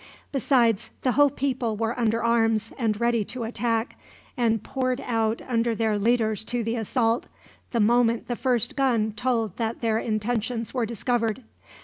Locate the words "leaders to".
5.99-6.63